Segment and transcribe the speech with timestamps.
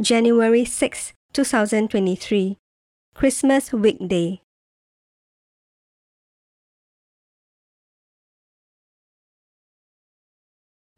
[0.00, 2.56] January 6, 2023,
[3.12, 4.40] Christmas weekday.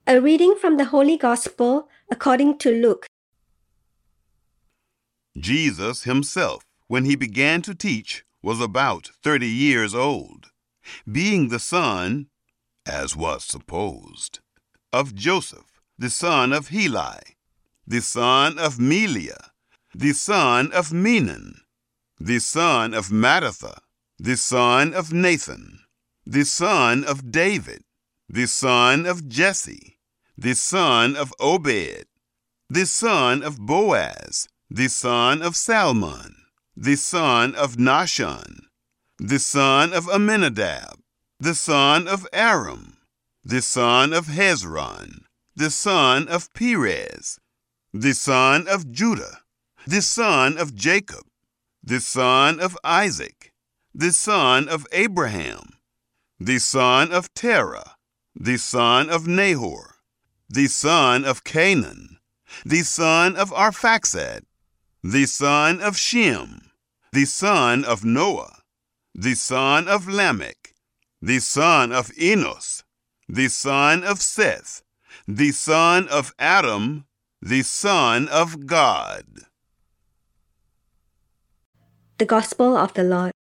[0.07, 3.07] A reading from the Holy Gospel according to Luke.
[5.37, 10.53] Jesus himself, when he began to teach, was about thirty years old,
[11.11, 12.29] being the son,
[12.87, 14.39] as was supposed,
[14.93, 17.19] of Joseph, the son of Heli,
[17.87, 19.51] the son of Melea,
[19.95, 21.61] the son of Menon,
[22.19, 23.79] the son of Mattatha,
[24.19, 25.81] the son of Nathan,
[26.25, 27.83] the son of David,
[28.29, 29.99] the son of Jesse,
[30.39, 32.07] the son of Obed,
[32.71, 36.35] the son of Boaz, the son of Salmon,
[36.77, 38.61] the son of Nahshon,
[39.19, 40.99] the son of Amminadab,
[41.39, 42.97] the son of Aram,
[43.45, 45.25] the son of Hezron,
[45.55, 47.39] the son of Perez,
[47.93, 49.41] the son of Judah,
[49.87, 51.27] the son of Jacob,
[51.85, 53.53] the son of Isaac,
[53.95, 55.75] the son of Abraham,
[56.41, 57.97] the son of Terah,
[58.35, 59.97] the son of Nahor,
[60.49, 62.17] the son of Cainan,
[62.65, 64.45] the son of Arphaxad,
[65.03, 66.71] the son of Shem,
[67.13, 68.63] the son of Noah,
[69.15, 70.75] the son of Lamech,
[71.21, 72.85] the son of Enos,
[73.29, 74.83] the son of Seth,
[75.29, 77.05] the son of Adam,
[77.43, 79.27] the son of God.
[82.19, 83.33] The Gospel of the Lord.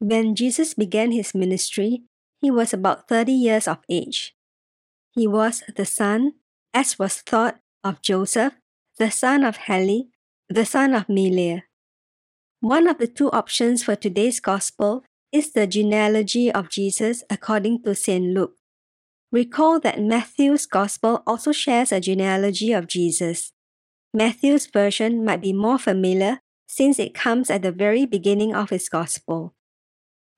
[0.00, 2.02] When Jesus began his ministry,
[2.40, 4.34] he was about 30 years of age.
[5.14, 6.32] He was the son,
[6.74, 8.54] as was thought, of Joseph,
[8.98, 10.08] the son of Heli,
[10.48, 11.62] the son of Melea.
[12.58, 17.94] One of the two options for today's Gospel is the genealogy of Jesus according to
[17.94, 18.34] St.
[18.34, 18.56] Luke.
[19.32, 23.52] Recall that Matthew's Gospel also shares a genealogy of Jesus.
[24.12, 28.90] Matthew's version might be more familiar since it comes at the very beginning of his
[28.90, 29.54] Gospel.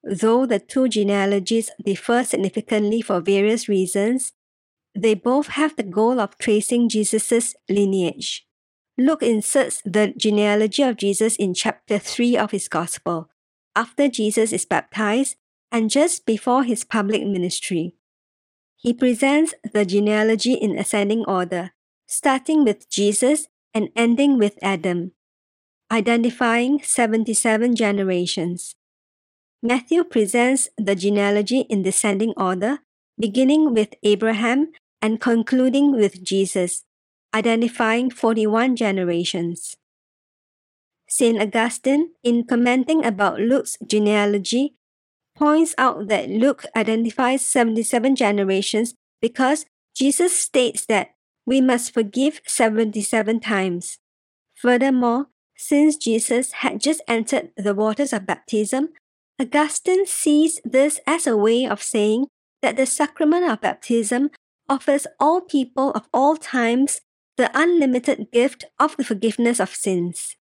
[0.05, 4.32] Though the two genealogies differ significantly for various reasons,
[4.94, 8.47] they both have the goal of tracing Jesus' lineage.
[8.97, 13.28] Luke inserts the genealogy of Jesus in chapter 3 of his Gospel,
[13.75, 15.34] after Jesus is baptized
[15.72, 17.97] and just before his public ministry.
[18.84, 21.72] He presents the genealogy in ascending order,
[22.06, 25.12] starting with Jesus and ending with Adam,
[25.91, 28.77] identifying 77 generations.
[29.62, 32.81] Matthew presents the genealogy in descending order,
[33.19, 36.84] beginning with Abraham and concluding with Jesus,
[37.34, 39.78] identifying 41 generations.
[41.09, 41.41] St.
[41.41, 44.75] Augustine, in commenting about Luke's genealogy,
[45.37, 51.11] points out that Luke identifies 77 generations because Jesus states that
[51.47, 53.99] we must forgive 77 times.
[54.55, 58.91] Furthermore, since Jesus had just entered the waters of baptism,
[59.41, 62.27] Augustine sees this as a way of saying
[62.62, 64.31] that the sacrament of baptism
[64.69, 67.00] offers all people of all times
[67.37, 70.37] the unlimited gift of the forgiveness of sins.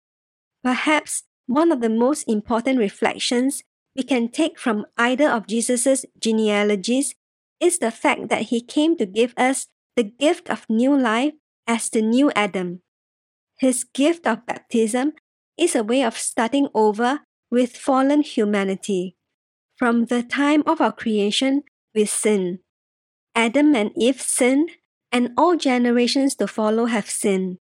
[0.64, 3.62] Perhaps one of the most important reflections
[3.98, 7.16] we can take from either of Jesus' genealogies
[7.58, 9.66] is the fact that he came to give us
[9.96, 11.34] the gift of new life
[11.66, 12.80] as the new Adam.
[13.58, 15.14] His gift of baptism
[15.58, 19.16] is a way of starting over with fallen humanity.
[19.76, 22.60] From the time of our creation, we sin.
[23.34, 24.70] Adam and Eve sinned,
[25.10, 27.58] and all generations to follow have sinned.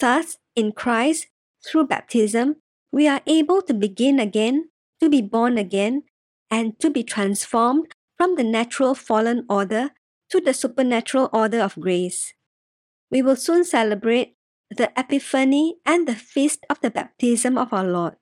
[0.00, 1.28] Thus, in Christ,
[1.64, 2.56] through baptism,
[2.90, 4.70] we are able to begin again,
[5.00, 6.04] to be born again,
[6.50, 9.90] and to be transformed from the natural fallen order
[10.30, 12.34] to the supernatural order of grace.
[13.10, 14.36] We will soon celebrate
[14.70, 18.14] the Epiphany and the feast of the baptism of our Lord.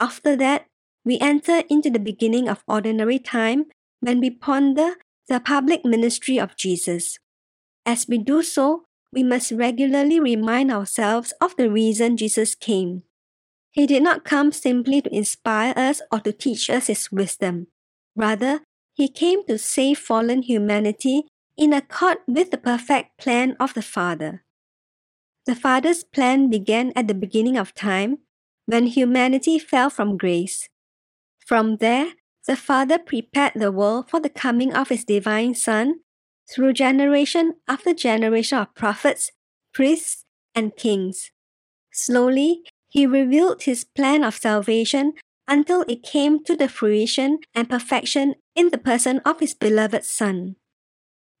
[0.00, 0.66] After that,
[1.04, 3.66] we enter into the beginning of ordinary time
[4.00, 4.96] when we ponder
[5.28, 7.18] the public ministry of Jesus.
[7.86, 13.02] As we do so, we must regularly remind ourselves of the reason Jesus came.
[13.78, 17.68] He did not come simply to inspire us or to teach us his wisdom.
[18.16, 23.82] Rather, he came to save fallen humanity in accord with the perfect plan of the
[23.82, 24.42] Father.
[25.46, 28.18] The Father's plan began at the beginning of time
[28.66, 30.68] when humanity fell from grace.
[31.46, 32.14] From there,
[32.48, 36.00] the Father prepared the world for the coming of His divine Son
[36.50, 39.30] through generation after generation of prophets,
[39.72, 41.30] priests, and kings.
[41.92, 45.12] Slowly, He revealed His plan of salvation
[45.46, 50.56] until it came to the fruition and perfection in the person of His beloved Son.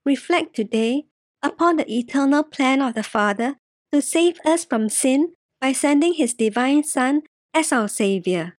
[0.04, 1.04] Reflect today
[1.42, 3.56] upon the eternal plan of the Father
[3.92, 7.22] to save us from sin by sending His divine Son
[7.54, 8.56] as our Savior.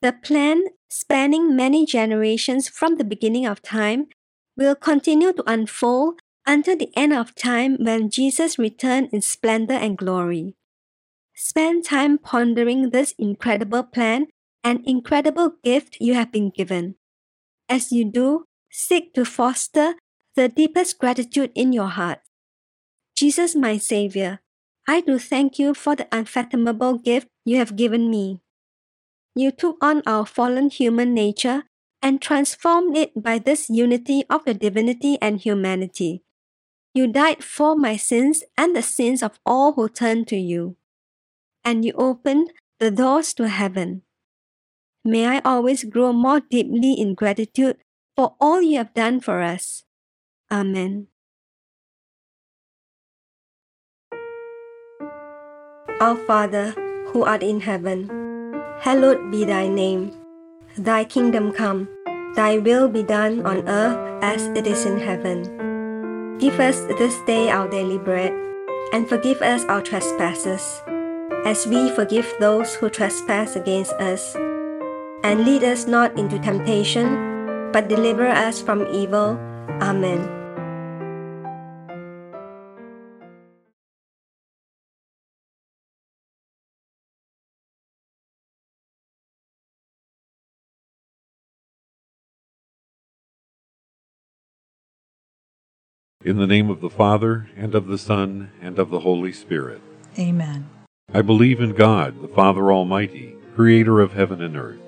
[0.00, 4.06] The plan, spanning many generations from the beginning of time,
[4.56, 9.98] will continue to unfold until the end of time when Jesus returns in splendor and
[9.98, 10.54] glory.
[11.40, 14.26] Spend time pondering this incredible plan
[14.64, 16.96] and incredible gift you have been given.
[17.68, 19.94] As you do, seek to foster
[20.34, 22.18] the deepest gratitude in your heart.
[23.14, 24.40] Jesus, my Savior,
[24.88, 28.40] I do thank you for the unfathomable gift you have given me.
[29.36, 31.62] You took on our fallen human nature
[32.02, 36.24] and transformed it by this unity of the divinity and humanity.
[36.94, 40.77] You died for my sins and the sins of all who turn to you.
[41.64, 44.02] And you opened the doors to heaven.
[45.04, 47.76] May I always grow more deeply in gratitude
[48.16, 49.84] for all you have done for us.
[50.50, 51.08] Amen.
[56.00, 56.70] Our Father,
[57.10, 58.06] who art in heaven,
[58.80, 60.14] hallowed be thy name.
[60.76, 61.88] Thy kingdom come,
[62.34, 66.38] thy will be done on earth as it is in heaven.
[66.38, 68.30] Give us this day our daily bread,
[68.92, 70.82] and forgive us our trespasses,
[71.44, 74.34] as we forgive those who trespass against us.
[75.22, 79.38] And lead us not into temptation, but deliver us from evil.
[79.82, 80.38] Amen.
[96.24, 99.80] In the name of the Father, and of the Son, and of the Holy Spirit.
[100.18, 100.68] Amen.
[101.14, 104.82] I believe in God, the Father Almighty, creator of heaven and earth,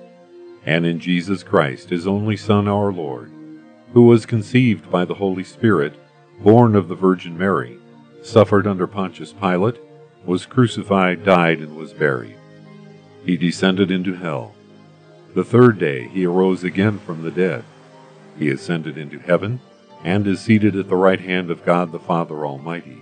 [0.63, 3.31] and in Jesus Christ, his only Son, our Lord,
[3.93, 5.95] who was conceived by the Holy Spirit,
[6.39, 7.79] born of the Virgin Mary,
[8.21, 9.79] suffered under Pontius Pilate,
[10.23, 12.35] was crucified, died, and was buried.
[13.25, 14.53] He descended into hell.
[15.33, 17.63] The third day he arose again from the dead.
[18.37, 19.59] He ascended into heaven
[20.03, 23.01] and is seated at the right hand of God the Father Almighty.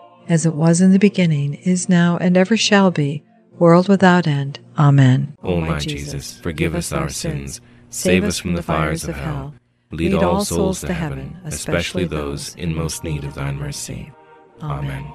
[0.31, 3.21] As it was in the beginning, is now, and ever shall be,
[3.59, 4.61] world without end.
[4.77, 5.35] Amen.
[5.43, 7.59] O my Jesus, forgive us our sins,
[7.89, 9.53] save us from the fires of hell,
[9.91, 14.13] lead all souls to heaven, especially those in most need of thine mercy.
[14.61, 15.05] Amen.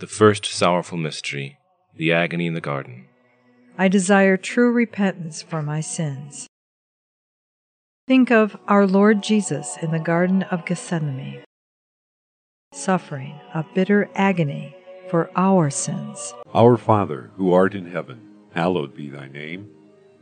[0.00, 1.56] The first sorrowful mystery,
[1.96, 3.06] the agony in the garden.
[3.78, 6.46] I desire true repentance for my sins.
[8.06, 11.42] Think of our Lord Jesus in the Garden of Gethsemane,
[12.88, 14.74] suffering a bitter agony
[15.10, 16.34] for our sins.
[16.54, 18.20] Our Father, who art in heaven,
[18.54, 19.70] hallowed be thy name.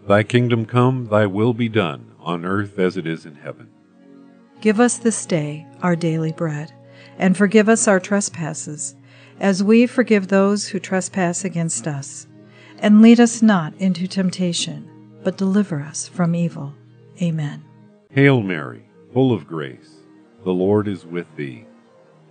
[0.07, 3.69] Thy kingdom come, thy will be done, on earth as it is in heaven.
[4.61, 6.73] Give us this day our daily bread,
[7.19, 8.95] and forgive us our trespasses,
[9.41, 12.27] as we forgive those who trespass against us.
[12.79, 14.89] And lead us not into temptation,
[15.25, 16.75] but deliver us from evil.
[17.21, 17.65] Amen.
[18.11, 19.97] Hail Mary, full of grace,
[20.45, 21.66] the Lord is with thee.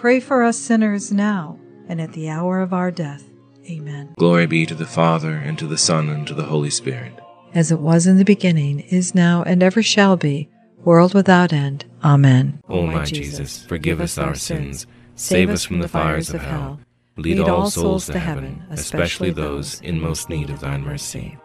[0.00, 3.22] pray for us sinners now and at the hour of our death.
[3.68, 4.14] Amen.
[4.16, 7.12] Glory be to the Father, and to the Son, and to the Holy Spirit.
[7.52, 10.48] As it was in the beginning, is now, and ever shall be,
[10.84, 11.84] world without end.
[12.02, 12.62] Amen.
[12.70, 16.80] O my Jesus, forgive us our sins, save us from the fires of hell,
[17.18, 21.36] lead all souls to heaven, especially those in most need of thine mercy.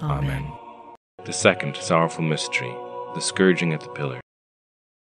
[0.00, 0.46] Amen.
[1.24, 2.72] The second sorrowful mystery,
[3.16, 4.20] the scourging at the pillar.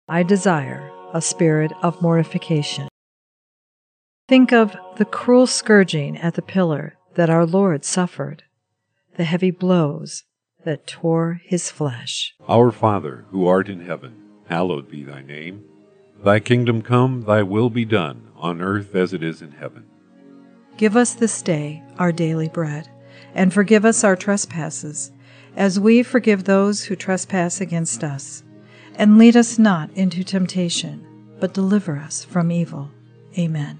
[0.08, 2.88] I desire a spirit of mortification.
[4.30, 8.44] Think of the cruel scourging at the pillar that our Lord suffered,
[9.18, 10.24] the heavy blows
[10.64, 12.36] that tore his flesh.
[12.48, 14.14] Our Father, who art in heaven,
[14.48, 15.64] hallowed be thy name.
[16.24, 19.88] Thy kingdom come, thy will be done, on earth as it is in heaven.
[20.78, 22.88] Give us this day our daily bread,
[23.34, 25.12] and forgive us our trespasses,
[25.56, 28.44] as we forgive those who trespass against us.
[28.94, 31.04] And lead us not into temptation,
[31.40, 32.92] but deliver us from evil.
[33.36, 33.80] Amen.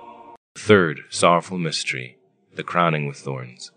[0.55, 2.17] Third sorrowful mystery,
[2.55, 3.71] the crowning with thorns.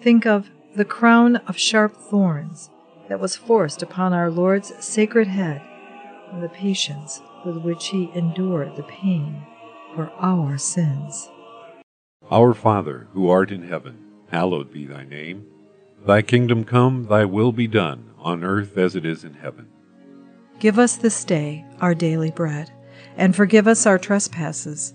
[0.00, 2.70] Think of the crown of sharp thorns
[3.08, 5.60] that was forced upon our Lord's sacred head
[6.30, 9.44] and the patience with which he endured the pain
[9.94, 11.28] for our sins.
[12.30, 13.98] Our Father, who art in heaven,
[14.30, 15.46] hallowed be thy name.
[16.06, 19.68] Thy kingdom come, thy will be done, on earth as it is in heaven.
[20.58, 22.70] Give us this day our daily bread,
[23.16, 24.94] and forgive us our trespasses,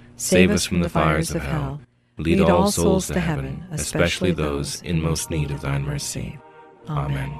[0.21, 1.81] save us from the fires of hell,
[2.17, 6.37] Lead all souls to heaven, especially those in most need of thine mercy.
[6.87, 7.33] Amen.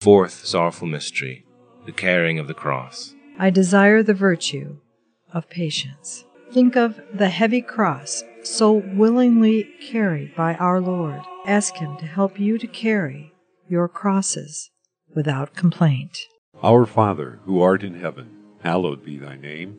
[0.00, 1.44] Fourth sorrowful mystery,
[1.86, 3.14] the carrying of the cross.
[3.38, 4.76] I desire the virtue
[5.32, 6.24] of patience.
[6.52, 11.20] Think of the heavy cross so willingly carried by our Lord.
[11.46, 13.32] Ask Him to help you to carry
[13.68, 14.70] your crosses
[15.14, 16.18] without complaint.
[16.62, 19.78] Our Father, who art in heaven, hallowed be thy name.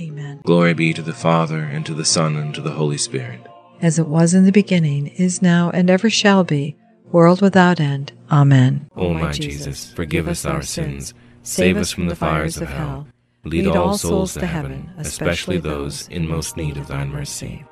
[0.00, 0.40] Amen.
[0.44, 3.40] Glory be to the Father, and to the Son, and to the Holy Spirit
[3.84, 6.74] as it was in the beginning, is now, and ever shall be,
[7.12, 8.12] world without end.
[8.30, 8.88] Amen.
[8.96, 13.06] O my Jesus, forgive us our sins, save us from the fires of hell,
[13.44, 17.64] lead all souls to heaven, especially those in most need of thine mercy.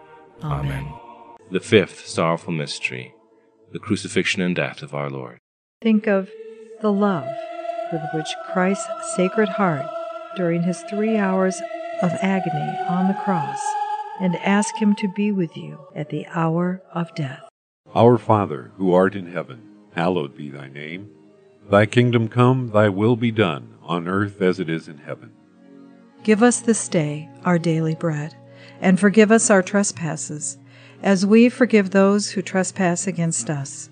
[0.43, 0.87] Amen.
[1.51, 3.15] The fifth sorrowful mystery,
[3.73, 5.39] the crucifixion and death of our Lord.
[5.81, 6.29] Think of
[6.83, 7.29] the love
[7.91, 9.87] with which Christ's Sacred Heart,
[10.37, 11.61] during his three hours
[12.03, 13.61] of agony on the cross,
[14.21, 17.43] and ask him to be with you at the hour of death.
[17.95, 19.63] Our Father, who art in heaven,
[19.95, 21.11] hallowed be thy name.
[21.71, 25.33] Thy kingdom come, thy will be done, on earth as it is in heaven.
[26.25, 28.35] Give us this day our daily bread,
[28.81, 30.59] and forgive us our trespasses,
[31.03, 33.91] as we forgive those who trespass against us.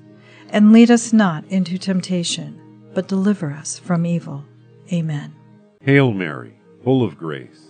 [0.50, 2.60] And lead us not into temptation,
[2.94, 4.44] but deliver us from evil.
[4.92, 5.34] Amen.
[5.82, 7.69] Hail Mary, full of grace,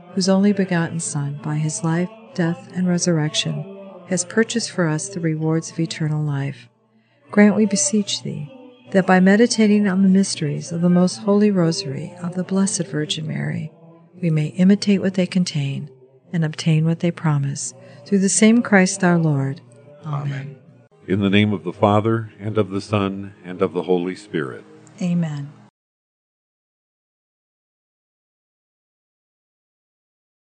[0.13, 5.19] whose only begotten Son, by his life, death, and resurrection, has purchased for us the
[5.19, 6.67] rewards of eternal life,
[7.31, 8.51] grant, we beseech thee,
[8.91, 13.27] that by meditating on the mysteries of the most holy rosary of the Blessed Virgin
[13.27, 13.71] Mary,
[14.21, 15.89] we may imitate what they contain
[16.33, 17.73] and obtain what they promise,
[18.05, 19.61] through the same Christ our Lord.
[20.05, 20.57] Amen.
[21.07, 24.63] In the name of the Father, and of the Son, and of the Holy Spirit.
[25.01, 25.51] Amen.